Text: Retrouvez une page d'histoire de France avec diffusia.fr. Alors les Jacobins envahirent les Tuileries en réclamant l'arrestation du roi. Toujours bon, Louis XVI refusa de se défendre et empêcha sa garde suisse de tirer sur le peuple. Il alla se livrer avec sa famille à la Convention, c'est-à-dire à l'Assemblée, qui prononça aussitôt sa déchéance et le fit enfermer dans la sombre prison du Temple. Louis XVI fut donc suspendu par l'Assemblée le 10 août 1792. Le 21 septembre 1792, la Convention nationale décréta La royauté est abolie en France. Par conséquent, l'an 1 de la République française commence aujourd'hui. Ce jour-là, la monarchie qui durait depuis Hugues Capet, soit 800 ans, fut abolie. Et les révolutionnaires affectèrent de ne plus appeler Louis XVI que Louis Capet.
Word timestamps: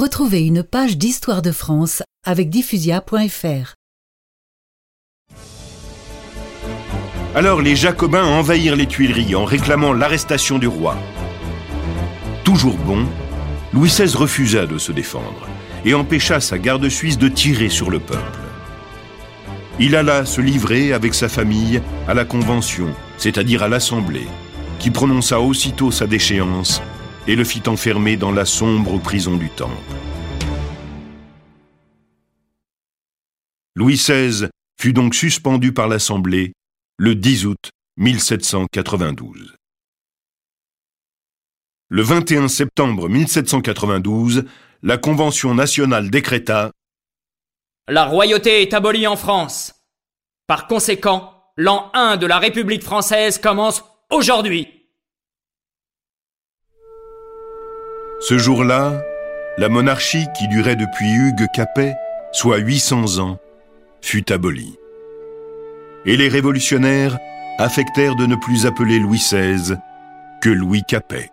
Retrouvez 0.00 0.46
une 0.46 0.62
page 0.62 0.96
d'histoire 0.96 1.42
de 1.42 1.52
France 1.52 2.02
avec 2.24 2.48
diffusia.fr. 2.48 3.74
Alors 7.34 7.60
les 7.60 7.76
Jacobins 7.76 8.24
envahirent 8.24 8.76
les 8.76 8.86
Tuileries 8.86 9.34
en 9.34 9.44
réclamant 9.44 9.92
l'arrestation 9.92 10.58
du 10.58 10.68
roi. 10.68 10.96
Toujours 12.44 12.78
bon, 12.78 13.04
Louis 13.74 13.90
XVI 13.90 14.16
refusa 14.16 14.64
de 14.64 14.78
se 14.78 14.90
défendre 14.90 15.46
et 15.84 15.92
empêcha 15.92 16.40
sa 16.40 16.56
garde 16.56 16.88
suisse 16.88 17.18
de 17.18 17.28
tirer 17.28 17.68
sur 17.68 17.90
le 17.90 18.00
peuple. 18.00 18.40
Il 19.78 19.94
alla 19.96 20.24
se 20.24 20.40
livrer 20.40 20.94
avec 20.94 21.12
sa 21.12 21.28
famille 21.28 21.82
à 22.08 22.14
la 22.14 22.24
Convention, 22.24 22.94
c'est-à-dire 23.18 23.62
à 23.62 23.68
l'Assemblée, 23.68 24.28
qui 24.78 24.90
prononça 24.90 25.42
aussitôt 25.42 25.90
sa 25.90 26.06
déchéance 26.06 26.80
et 27.30 27.36
le 27.36 27.44
fit 27.44 27.62
enfermer 27.68 28.16
dans 28.16 28.32
la 28.32 28.44
sombre 28.44 28.98
prison 28.98 29.36
du 29.36 29.48
Temple. 29.50 29.72
Louis 33.76 33.94
XVI 33.94 34.48
fut 34.80 34.92
donc 34.92 35.14
suspendu 35.14 35.72
par 35.72 35.86
l'Assemblée 35.86 36.54
le 36.98 37.14
10 37.14 37.46
août 37.46 37.70
1792. 37.98 39.54
Le 41.88 42.02
21 42.02 42.48
septembre 42.48 43.08
1792, 43.08 44.46
la 44.82 44.98
Convention 44.98 45.54
nationale 45.54 46.10
décréta 46.10 46.72
La 47.86 48.06
royauté 48.06 48.60
est 48.62 48.74
abolie 48.74 49.06
en 49.06 49.14
France. 49.14 49.72
Par 50.48 50.66
conséquent, 50.66 51.32
l'an 51.56 51.92
1 51.94 52.16
de 52.16 52.26
la 52.26 52.40
République 52.40 52.82
française 52.82 53.38
commence 53.38 53.84
aujourd'hui. 54.10 54.79
Ce 58.22 58.36
jour-là, 58.36 59.02
la 59.56 59.70
monarchie 59.70 60.26
qui 60.38 60.46
durait 60.46 60.76
depuis 60.76 61.10
Hugues 61.10 61.46
Capet, 61.54 61.96
soit 62.32 62.58
800 62.58 63.18
ans, 63.18 63.38
fut 64.02 64.30
abolie. 64.30 64.78
Et 66.04 66.18
les 66.18 66.28
révolutionnaires 66.28 67.18
affectèrent 67.58 68.16
de 68.16 68.26
ne 68.26 68.36
plus 68.36 68.66
appeler 68.66 68.98
Louis 68.98 69.18
XVI 69.18 69.76
que 70.42 70.50
Louis 70.50 70.82
Capet. 70.86 71.30